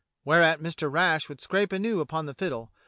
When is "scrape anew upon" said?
1.39-2.25